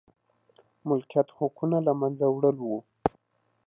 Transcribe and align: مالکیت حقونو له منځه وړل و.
مالکیت 0.87 1.27
حقونو 1.37 1.77
له 1.87 1.93
منځه 2.01 2.25
وړل 2.29 2.57
و. 2.61 2.69